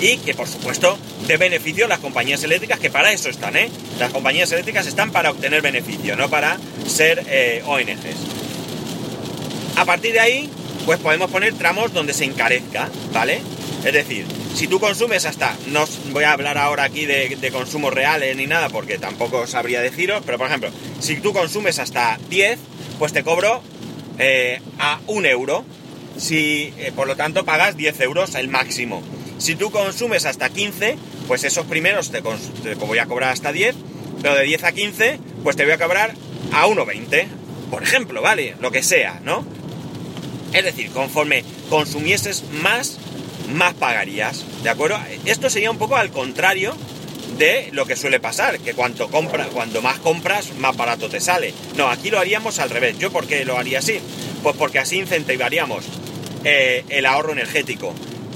Y 0.00 0.18
que 0.18 0.34
por 0.34 0.46
supuesto 0.46 0.98
de 1.26 1.36
beneficio 1.36 1.88
las 1.88 1.98
compañías 1.98 2.42
eléctricas, 2.44 2.78
que 2.78 2.90
para 2.90 3.12
eso 3.12 3.28
están, 3.28 3.56
¿eh? 3.56 3.70
Las 3.98 4.12
compañías 4.12 4.50
eléctricas 4.52 4.86
están 4.86 5.10
para 5.10 5.30
obtener 5.30 5.60
beneficio, 5.60 6.16
no 6.16 6.30
para 6.30 6.58
ser 6.86 7.24
eh, 7.28 7.62
ONGs. 7.66 8.38
A 9.76 9.84
partir 9.84 10.12
de 10.12 10.20
ahí, 10.20 10.50
pues 10.86 10.98
podemos 11.00 11.30
poner 11.30 11.54
tramos 11.54 11.92
donde 11.92 12.14
se 12.14 12.24
encarezca, 12.24 12.88
¿vale? 13.12 13.42
Es 13.84 13.92
decir, 13.92 14.24
si 14.58 14.66
tú 14.66 14.80
consumes 14.80 15.24
hasta, 15.24 15.56
no 15.68 15.84
voy 16.10 16.24
a 16.24 16.32
hablar 16.32 16.58
ahora 16.58 16.82
aquí 16.82 17.06
de, 17.06 17.50
consumos 17.52 17.94
reales 17.94 18.34
ni 18.34 18.48
nada 18.48 18.68
porque 18.68 18.98
tampoco 18.98 19.46
sabría 19.46 19.80
deciros, 19.80 20.20
pero 20.26 20.36
por 20.36 20.48
ejemplo, 20.48 20.70
si 20.98 21.14
tú 21.20 21.32
consumes 21.32 21.78
hasta 21.78 22.18
10, 22.28 22.58
pues 22.98 23.12
te 23.12 23.22
cobro 23.22 23.62
eh, 24.18 24.60
a 24.80 24.98
un 25.06 25.26
euro. 25.26 25.64
Si, 26.16 26.74
eh, 26.76 26.90
por 26.96 27.06
lo 27.06 27.14
tanto, 27.14 27.44
pagas 27.44 27.76
10 27.76 28.00
euros 28.00 28.34
el 28.34 28.48
máximo. 28.48 29.00
Si 29.38 29.54
tú 29.54 29.70
consumes 29.70 30.26
hasta 30.26 30.50
15, 30.50 30.98
pues 31.28 31.44
esos 31.44 31.64
primeros 31.66 32.10
te, 32.10 32.20
te 32.20 32.74
voy 32.74 32.98
a 32.98 33.06
cobrar 33.06 33.30
hasta 33.30 33.52
10, 33.52 33.76
pero 34.22 34.34
de 34.34 34.42
10 34.42 34.64
a 34.64 34.72
15, 34.72 35.20
pues 35.44 35.54
te 35.54 35.62
voy 35.62 35.74
a 35.74 35.78
cobrar 35.78 36.16
a 36.50 36.66
1,20. 36.66 37.28
Por 37.70 37.84
ejemplo, 37.84 38.22
¿vale? 38.22 38.56
Lo 38.60 38.72
que 38.72 38.82
sea, 38.82 39.20
¿no? 39.22 39.46
Es 40.52 40.64
decir, 40.64 40.90
conforme 40.90 41.44
consumieses 41.70 42.42
más, 42.60 42.98
más 43.54 43.74
pagarías, 43.74 44.44
¿de 44.62 44.70
acuerdo? 44.70 44.98
Esto 45.24 45.50
sería 45.50 45.70
un 45.70 45.78
poco 45.78 45.96
al 45.96 46.10
contrario 46.10 46.76
de 47.36 47.68
lo 47.72 47.86
que 47.86 47.96
suele 47.96 48.20
pasar, 48.20 48.58
que 48.58 48.74
cuanto, 48.74 49.10
compra, 49.10 49.46
cuando 49.46 49.82
más 49.82 49.98
compras, 49.98 50.54
más 50.58 50.76
barato 50.76 51.08
te 51.08 51.20
sale. 51.20 51.54
No, 51.76 51.88
aquí 51.88 52.10
lo 52.10 52.18
haríamos 52.18 52.58
al 52.58 52.70
revés. 52.70 52.98
¿Yo 52.98 53.10
por 53.10 53.26
qué 53.26 53.44
lo 53.44 53.58
haría 53.58 53.78
así? 53.78 54.00
Pues 54.42 54.56
porque 54.56 54.78
así 54.78 54.98
incentivaríamos 54.98 55.84
eh, 56.44 56.84
el 56.88 57.06
ahorro 57.06 57.32
energético, 57.32 57.94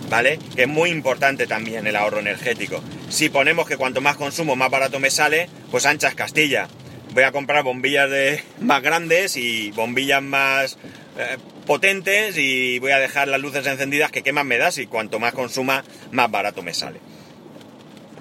¿vale? 0.08 0.38
Que 0.54 0.62
es 0.62 0.68
muy 0.68 0.90
importante 0.90 1.46
también 1.46 1.86
el 1.86 1.96
ahorro 1.96 2.20
energético. 2.20 2.82
Si 3.08 3.28
ponemos 3.28 3.66
que 3.66 3.76
cuanto 3.76 4.00
más 4.00 4.16
consumo, 4.16 4.56
más 4.56 4.70
barato 4.70 5.00
me 5.00 5.10
sale, 5.10 5.48
pues 5.70 5.86
anchas 5.86 6.14
Castilla. 6.14 6.68
Voy 7.12 7.24
a 7.24 7.32
comprar 7.32 7.62
bombillas 7.64 8.08
de, 8.08 8.42
más 8.60 8.82
grandes 8.82 9.36
y 9.36 9.70
bombillas 9.72 10.22
más 10.22 10.78
eh, 11.18 11.36
potentes 11.66 12.36
y 12.38 12.78
voy 12.78 12.92
a 12.92 12.98
dejar 12.98 13.28
las 13.28 13.40
luces 13.40 13.66
encendidas 13.66 14.10
que 14.10 14.22
queman 14.22 14.46
me 14.46 14.58
das 14.58 14.78
y 14.78 14.86
cuanto 14.86 15.18
más 15.18 15.32
consuma, 15.32 15.84
más 16.10 16.30
barato 16.30 16.62
me 16.62 16.74
sale. 16.74 17.00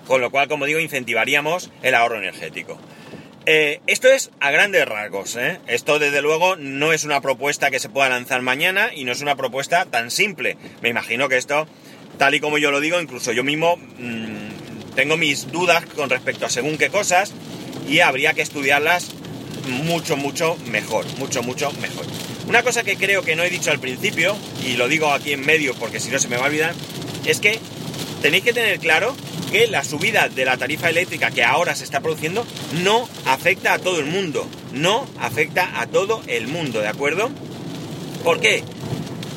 Con 0.08 0.22
lo 0.22 0.32
cual, 0.32 0.48
como 0.48 0.66
digo, 0.66 0.80
incentivaríamos 0.80 1.72
el 1.84 1.96
ahorro 1.96 2.18
energético. 2.18 2.80
Eh, 3.46 3.80
esto 3.88 4.08
es 4.08 4.32
a 4.40 4.52
grandes 4.52 4.86
rasgos. 4.88 5.36
¿eh? 5.36 5.60
Esto, 5.68 6.00
desde 6.00 6.22
luego, 6.22 6.56
no 6.56 6.94
es 6.94 7.04
una 7.04 7.22
propuesta 7.22 7.72
que 7.72 7.80
se 7.80 7.90
pueda 7.90 8.10
lanzar 8.10 8.42
mañana 8.42 8.92
y 8.94 9.04
no 9.04 9.12
es 9.12 9.22
una 9.22 9.36
propuesta 9.36 9.86
tan 9.86 10.12
simple. 10.12 10.58
Me 10.82 10.90
imagino 10.90 11.28
que 11.28 11.38
esto, 11.38 11.68
tal 12.18 12.36
y 12.36 12.40
como 12.40 12.58
yo 12.58 12.72
lo 12.72 12.80
digo, 12.80 13.02
incluso 13.02 13.32
yo 13.32 13.44
mismo 13.44 13.78
mmm, 13.78 14.94
tengo 14.96 15.18
mis 15.18 15.52
dudas 15.52 15.86
con 15.86 16.10
respecto 16.10 16.46
a 16.46 16.50
según 16.50 16.78
qué 16.78 16.90
cosas 16.90 17.34
y 17.88 18.02
habría 18.02 18.34
que 18.34 18.42
estudiarlas 18.42 19.12
mucho, 19.68 20.18
mucho 20.18 20.56
mejor. 20.68 21.06
Mucho, 21.18 21.42
mucho 21.42 21.72
mejor. 21.74 22.06
Una 22.52 22.64
cosa 22.64 22.84
que 22.84 22.98
creo 22.98 23.22
que 23.22 23.38
no 23.38 23.44
he 23.44 23.50
dicho 23.50 23.72
al 23.72 23.80
principio, 23.80 24.36
y 24.68 24.74
lo 24.74 24.90
digo 24.90 25.10
aquí 25.14 25.32
en 25.32 25.40
medio 25.40 25.74
porque 25.74 26.02
si 26.02 26.10
no 26.10 26.20
se 26.20 26.28
me 26.28 26.36
va 26.36 26.44
a 26.44 26.48
olvidar, 26.48 26.76
es 27.26 27.40
que 27.40 27.58
tenéis 28.22 28.44
que 28.44 28.52
tener 28.52 28.78
claro 28.80 29.16
que 29.54 29.68
la 29.68 29.86
subida 29.86 30.28
de 30.28 30.44
la 30.44 30.58
tarifa 30.58 30.90
eléctrica 30.90 31.32
que 31.32 31.46
ahora 31.46 31.76
se 31.76 31.86
está 31.86 32.02
produciendo 32.02 32.46
no 32.84 33.08
afecta 33.26 33.72
a 33.72 33.80
todo 33.80 34.02
el 34.02 34.06
mundo. 34.06 34.46
No 34.74 35.08
afecta 35.18 35.80
a 35.80 35.88
todo 35.88 36.24
el 36.28 36.50
mundo, 36.50 36.82
¿de 36.82 36.90
acuerdo? 36.90 37.30
¿Por 38.26 38.42
qué? 38.42 38.66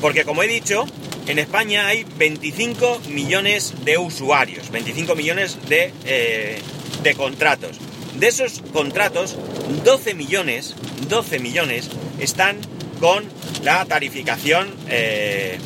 Porque 0.01 0.25
como 0.25 0.43
he 0.43 0.49
dicho, 0.49 0.83
en 1.27 1.39
España 1.39 1.87
hay 1.87 2.05
25 2.17 2.99
millones 3.11 3.75
de 3.85 3.97
usuarios, 3.97 4.71
25 4.71 5.15
millones 5.15 5.57
de, 5.69 5.93
eh, 6.03 6.59
de 7.01 7.15
contratos. 7.15 7.77
De 8.19 8.27
esos 8.27 8.61
contratos, 8.73 9.37
12 9.85 10.15
millones, 10.15 10.75
12 11.07 11.39
millones 11.39 11.89
están 12.19 12.57
con 13.05 13.23
la 13.61 13.85
tarificación 13.85 14.67
eh, 14.89 15.59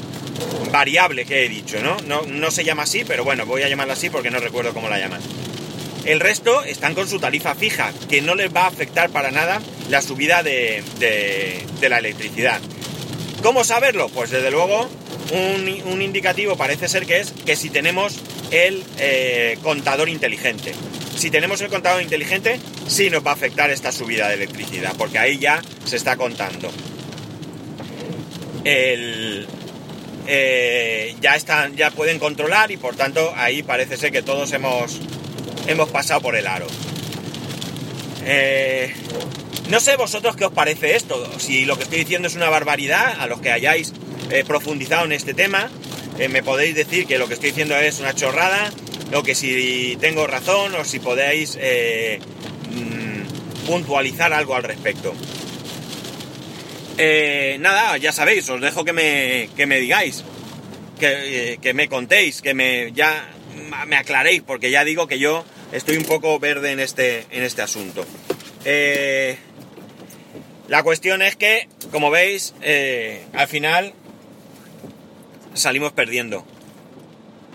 variable 0.73 1.23
que 1.23 1.45
he 1.45 1.47
dicho, 1.47 1.77
¿no? 1.81 1.95
¿no? 2.25 2.51
se 2.51 2.65
llama 2.65 2.83
así, 2.83 3.05
pero 3.05 3.23
bueno, 3.23 3.45
voy 3.45 3.63
a 3.63 3.69
llamarla 3.69 3.93
así 3.93 4.09
porque 4.09 4.29
no 4.29 4.39
recuerdo 4.39 4.73
cómo 4.73 4.89
la 4.89 4.99
llaman. 4.99 5.21
El 6.03 6.19
resto 6.19 6.65
están 6.65 6.95
con 6.95 7.07
su 7.07 7.17
tarifa 7.17 7.55
fija, 7.55 7.93
que 8.09 8.21
no 8.21 8.35
les 8.35 8.53
va 8.53 8.65
a 8.65 8.67
afectar 8.67 9.09
para 9.11 9.31
nada 9.31 9.61
la 9.89 10.01
subida 10.01 10.43
de, 10.43 10.83
la 11.79 11.99
electricidad. 11.99 12.59
¿Cómo 13.41 13.63
saberlo? 13.63 14.09
Pues 14.09 14.31
desde 14.31 14.51
luego 14.51 14.89
un, 15.31 16.01
indicativo 16.01 16.57
parece 16.57 16.89
ser 16.89 17.05
que 17.05 17.21
es 17.21 17.31
que 17.31 17.55
si 17.55 17.69
tenemos 17.69 18.19
el 18.51 18.83
eh, 18.97 19.57
contador 19.63 20.09
inteligente. 20.09 20.73
Si 21.15 21.31
tenemos 21.31 21.61
el 21.61 21.69
contador 21.69 22.01
inteligente, 22.01 22.59
sí 22.89 23.09
nos 23.09 23.25
va 23.25 23.31
a 23.31 23.35
afectar 23.35 23.69
esta 23.69 23.93
subida 23.93 24.27
de 24.27 24.33
electricidad, 24.33 24.93
porque 24.97 25.19
ahí 25.19 25.37
ya 25.37 25.61
se 25.85 25.95
está 25.95 26.17
contando. 26.17 26.69
El, 28.63 29.47
eh, 30.31 31.15
ya 31.21 31.35
están, 31.35 31.75
ya 31.75 31.89
pueden 31.89 32.19
controlar 32.19 32.69
y 32.69 32.77
por 32.77 32.95
tanto 32.95 33.33
ahí 33.35 33.63
parece 33.63 33.97
ser 33.97 34.11
que 34.11 34.21
todos 34.21 34.53
hemos, 34.53 34.99
hemos 35.67 35.89
pasado 35.89 36.21
por 36.21 36.35
el 36.35 36.45
aro. 36.45 36.67
Eh, 38.25 38.93
no 39.69 39.79
sé 39.79 39.95
vosotros 39.95 40.35
qué 40.35 40.45
os 40.45 40.53
parece 40.53 40.95
esto, 40.95 41.27
si 41.39 41.65
lo 41.65 41.77
que 41.77 41.83
estoy 41.83 41.99
diciendo 41.99 42.27
es 42.27 42.35
una 42.35 42.49
barbaridad, 42.49 43.19
a 43.19 43.25
los 43.25 43.41
que 43.41 43.51
hayáis 43.51 43.93
eh, 44.29 44.43
profundizado 44.45 45.05
en 45.05 45.13
este 45.13 45.33
tema, 45.33 45.71
me 46.29 46.43
podéis 46.43 46.75
decir 46.75 47.07
que 47.07 47.17
lo 47.17 47.27
que 47.27 47.35
estoy 47.35 47.51
diciendo 47.51 47.75
es 47.77 47.99
una 47.99 48.13
chorrada, 48.13 48.71
o 49.15 49.23
que 49.23 49.33
si 49.33 49.97
tengo 50.01 50.27
razón, 50.27 50.75
o 50.75 50.83
si 50.83 50.99
podéis 50.99 51.55
mm, 51.55 53.65
puntualizar 53.65 54.33
algo 54.33 54.53
al 54.53 54.63
respecto. 54.63 55.13
Eh, 57.01 57.55
nada, 57.61 57.95
ya 57.95 58.11
sabéis, 58.11 58.49
os 58.49 58.59
dejo 58.59 58.83
que 58.83 58.91
me, 58.91 59.49
que 59.55 59.65
me 59.65 59.79
digáis, 59.79 60.25
que, 60.99 61.57
eh, 61.63 61.73
me 61.73 61.87
contéis, 61.87 62.41
que 62.41 62.53
me 62.53 62.91
ya 62.91 63.25
me 63.87 63.95
aclaréis, 63.95 64.41
porque 64.41 64.69
ya 64.69 64.83
digo 64.83 65.07
que 65.07 65.17
yo 65.17 65.45
estoy 65.71 65.95
un 65.95 66.03
poco 66.03 66.37
verde 66.39 66.73
en 66.73 66.81
este, 66.81 67.25
en 67.31 67.43
este 67.43 67.61
asunto. 67.61 68.05
Eh, 68.65 69.37
La 70.67 70.83
cuestión 70.83 71.21
es 71.21 71.37
que, 71.37 71.69
como 71.89 72.11
veis, 72.11 72.53
al 73.33 73.47
final 73.47 73.93
salimos 75.53 75.93
perdiendo. 75.93 76.45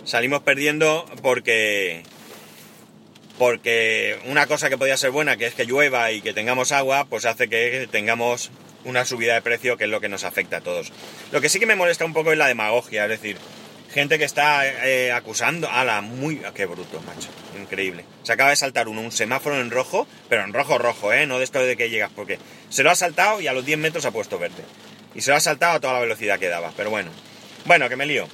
Salimos 0.04 0.42
perdiendo 0.42 1.04
porque 1.22 2.02
porque 3.38 4.18
una 4.26 4.46
cosa 4.46 4.70
que 4.70 4.78
podía 4.78 4.96
ser 4.96 5.10
buena, 5.10 5.36
que 5.36 5.46
es 5.46 5.54
que 5.54 5.64
llueva 5.64 6.12
y 6.12 6.22
que 6.22 6.32
tengamos 6.32 6.72
agua, 6.72 7.04
pues 7.04 7.24
hace 7.24 7.48
que 7.48 7.88
tengamos 7.90 8.50
una 8.84 9.04
subida 9.04 9.34
de 9.34 9.42
precio 9.42 9.76
que 9.76 9.84
es 9.84 9.90
lo 9.90 10.00
que 10.00 10.08
nos 10.08 10.24
afecta 10.24 10.58
a 10.58 10.60
todos. 10.60 10.92
Lo 11.32 11.40
que 11.40 11.48
sí 11.48 11.58
que 11.58 11.66
me 11.66 11.76
molesta 11.76 12.04
un 12.04 12.12
poco 12.12 12.32
es 12.32 12.38
la 12.38 12.48
demagogia, 12.48 13.04
es 13.04 13.10
decir, 13.10 13.36
gente 13.92 14.18
que 14.18 14.24
está 14.24 14.66
eh, 14.66 15.12
acusando 15.12 15.70
a 15.70 15.84
la 15.84 16.00
muy... 16.00 16.42
qué 16.54 16.66
bruto, 16.66 17.00
macho, 17.02 17.28
increíble. 17.60 18.04
Se 18.24 18.32
acaba 18.32 18.50
de 18.50 18.56
saltar 18.56 18.88
uno, 18.88 19.00
un 19.00 19.12
semáforo 19.12 19.60
en 19.60 19.70
rojo, 19.70 20.06
pero 20.28 20.42
en 20.42 20.52
rojo 20.52 20.78
rojo, 20.78 21.12
¿eh? 21.12 21.26
No 21.26 21.38
de 21.38 21.44
esto 21.44 21.60
de 21.60 21.76
que 21.76 21.90
llegas, 21.90 22.10
porque 22.14 22.38
se 22.70 22.82
lo 22.82 22.90
ha 22.90 22.96
saltado 22.96 23.40
y 23.40 23.46
a 23.46 23.52
los 23.52 23.64
10 23.64 23.78
metros 23.78 24.04
ha 24.04 24.10
puesto 24.10 24.38
verde. 24.38 24.64
Y 25.14 25.20
se 25.20 25.30
lo 25.30 25.36
ha 25.36 25.40
saltado 25.40 25.74
a 25.74 25.80
toda 25.80 25.92
la 25.94 26.00
velocidad 26.00 26.38
que 26.38 26.48
daba, 26.48 26.72
pero 26.76 26.90
bueno. 26.90 27.10
Bueno, 27.66 27.88
que 27.88 27.96
me 27.96 28.04
lío. 28.04 28.26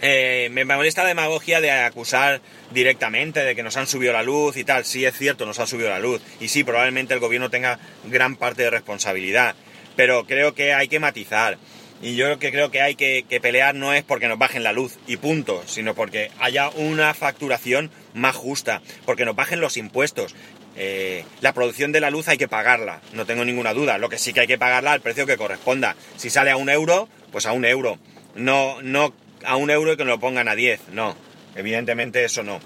Eh, 0.00 0.48
me 0.52 0.64
molesta 0.64 1.02
la 1.02 1.08
demagogia 1.08 1.60
de 1.60 1.70
acusar 1.70 2.40
directamente 2.70 3.40
de 3.44 3.56
que 3.56 3.62
nos 3.64 3.76
han 3.76 3.86
subido 3.86 4.12
la 4.12 4.22
luz 4.22 4.56
y 4.56 4.64
tal. 4.64 4.84
Sí, 4.84 5.04
es 5.04 5.16
cierto, 5.16 5.44
nos 5.44 5.58
ha 5.58 5.66
subido 5.66 5.90
la 5.90 5.98
luz. 5.98 6.22
Y 6.40 6.48
sí, 6.48 6.64
probablemente 6.64 7.14
el 7.14 7.20
gobierno 7.20 7.50
tenga 7.50 7.78
gran 8.04 8.36
parte 8.36 8.62
de 8.62 8.70
responsabilidad. 8.70 9.54
Pero 9.98 10.26
creo 10.26 10.54
que 10.54 10.74
hay 10.74 10.86
que 10.86 11.00
matizar. 11.00 11.58
Y 12.00 12.14
yo 12.14 12.28
lo 12.28 12.38
que 12.38 12.52
creo 12.52 12.70
que 12.70 12.80
hay 12.80 12.94
que, 12.94 13.24
pelear 13.42 13.74
no 13.74 13.92
es 13.92 14.04
porque 14.04 14.28
nos 14.28 14.38
bajen 14.38 14.62
la 14.62 14.72
luz 14.72 14.96
y 15.08 15.16
punto, 15.16 15.64
sino 15.66 15.96
porque 15.96 16.30
haya 16.38 16.70
una 16.70 17.14
facturación 17.14 17.90
más 18.14 18.36
justa, 18.36 18.80
porque 19.04 19.24
nos 19.24 19.34
bajen 19.34 19.60
los 19.60 19.76
impuestos. 19.76 20.36
Eh, 20.76 21.24
la 21.40 21.52
producción 21.52 21.90
de 21.90 21.98
la 21.98 22.10
luz 22.10 22.28
hay 22.28 22.38
que 22.38 22.46
pagarla, 22.46 23.00
no 23.12 23.26
tengo 23.26 23.44
ninguna 23.44 23.74
duda. 23.74 23.98
Lo 23.98 24.08
que 24.08 24.18
sí 24.18 24.32
que 24.32 24.42
hay 24.42 24.46
que 24.46 24.56
pagarla 24.56 24.92
al 24.92 25.00
precio 25.00 25.26
que 25.26 25.36
corresponda. 25.36 25.96
Si 26.16 26.30
sale 26.30 26.52
a 26.52 26.56
un 26.56 26.70
euro, 26.70 27.08
pues 27.32 27.46
a 27.46 27.50
un 27.50 27.64
euro. 27.64 27.98
No, 28.36 28.80
no 28.82 29.12
a 29.44 29.56
un 29.56 29.68
euro 29.68 29.94
y 29.94 29.96
que 29.96 30.04
nos 30.04 30.14
lo 30.14 30.20
pongan 30.20 30.46
a 30.46 30.54
10, 30.54 30.90
no. 30.92 31.16
Evidentemente 31.56 32.24
eso 32.24 32.44
no. 32.44 32.60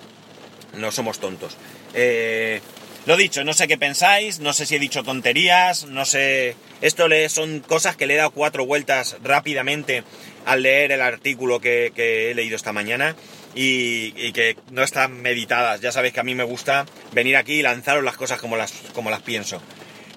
No 0.76 0.92
somos 0.92 1.18
tontos. 1.18 1.56
Eh, 1.94 2.60
lo 3.04 3.16
dicho, 3.16 3.42
no 3.42 3.52
sé 3.52 3.66
qué 3.66 3.76
pensáis, 3.76 4.38
no 4.38 4.52
sé 4.52 4.64
si 4.64 4.76
he 4.76 4.78
dicho 4.78 5.02
tonterías, 5.02 5.86
no 5.86 6.04
sé... 6.04 6.54
Esto 6.80 7.08
le, 7.08 7.28
son 7.28 7.60
cosas 7.60 7.96
que 7.96 8.06
le 8.06 8.14
he 8.14 8.16
dado 8.16 8.30
cuatro 8.30 8.64
vueltas 8.64 9.16
rápidamente 9.22 10.04
al 10.46 10.62
leer 10.62 10.92
el 10.92 11.00
artículo 11.00 11.60
que, 11.60 11.92
he 11.96 12.34
leído 12.34 12.56
esta 12.56 12.72
mañana 12.72 13.16
y, 13.54 14.32
que 14.32 14.56
no 14.70 14.82
están 14.82 15.20
meditadas. 15.20 15.80
Ya 15.80 15.92
sabéis 15.92 16.14
que 16.14 16.20
a 16.20 16.24
mí 16.24 16.34
me 16.34 16.44
gusta 16.44 16.86
venir 17.12 17.36
aquí 17.36 17.54
y 17.54 17.62
lanzaros 17.62 18.04
las 18.04 18.16
cosas 18.16 18.40
como 18.40 18.56
las, 18.56 18.72
como 18.94 19.10
las 19.10 19.22
pienso. 19.22 19.60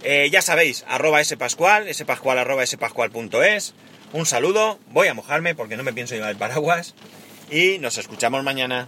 Eh, 0.03 0.29
ya 0.31 0.43
sabéis, 0.43 0.85
arroba 0.87 1.23
spascual, 1.23 1.91
spascual 1.93 2.37
arroba 2.37 2.65
spascual.es. 2.65 3.73
Un 4.13 4.25
saludo, 4.27 4.79
voy 4.91 5.07
a 5.07 5.15
mojarme 5.15 5.55
porque 5.55 5.77
no 5.77 5.83
me 5.83 5.93
pienso 5.93 6.13
llevar 6.13 6.29
el 6.29 6.37
paraguas 6.37 6.93
y 7.49 7.79
nos 7.79 7.97
escuchamos 7.97 8.43
mañana. 8.43 8.87